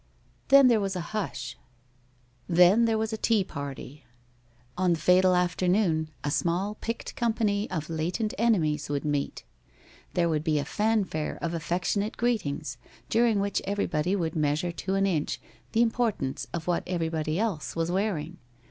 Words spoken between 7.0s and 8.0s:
company of